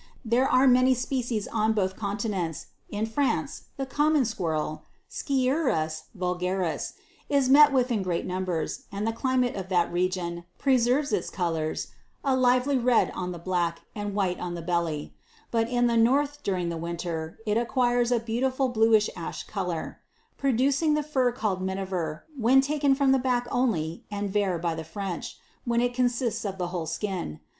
There 0.25 0.49
are 0.49 0.65
many 0.65 0.95
species 0.95 1.47
on 1.49 1.73
both 1.73 1.95
continents; 1.95 2.65
in 2.89 3.05
France, 3.05 3.65
the 3.77 3.85
Common 3.85 4.25
Squirrel, 4.25 4.81
Sciurus 5.07 6.05
Vulgaris, 6.17 6.93
is 7.29 7.47
met 7.51 7.71
with 7.71 7.91
in 7.91 8.01
great 8.01 8.25
numbers, 8.25 8.85
and 8.91 9.01
in 9.01 9.05
the 9.05 9.13
climate 9.13 9.55
of 9.55 9.69
that 9.69 9.93
region, 9.93 10.45
preserves 10.57 11.11
its 11.13 11.29
colours 11.29 11.89
(a 12.23 12.35
lively 12.35 12.79
red 12.79 13.11
on 13.11 13.31
the 13.31 13.37
back, 13.37 13.81
and 13.93 14.15
white 14.15 14.39
on 14.39 14.55
the 14.55 14.63
belly;) 14.63 15.13
but 15.51 15.69
in 15.69 15.85
the 15.85 15.97
north, 15.97 16.41
during 16.41 16.69
the 16.69 16.77
winter, 16.81 17.37
it 17.45 17.55
acquires 17.55 18.11
a 18.11 18.19
beautiful 18.19 18.69
bluish 18.69 19.07
ash 19.15 19.43
colour, 19.43 19.99
(producing 20.35 20.95
the 20.95 21.03
fur 21.03 21.31
called 21.31 21.61
minever, 21.61 22.21
when 22.35 22.59
taken 22.59 22.95
from 22.95 23.11
the 23.11 23.19
back 23.19 23.47
only, 23.51 24.03
and 24.09 24.31
vair 24.31 24.57
by 24.57 24.73
the 24.73 24.83
French 24.83 25.37
when 25.63 25.79
it 25.79 25.93
consists 25.93 26.43
of 26.43 26.57
the 26.57 26.69
whole 26.69 26.87
skin.) 26.87 27.39